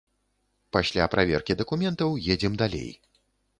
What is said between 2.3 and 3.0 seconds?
едзем далей.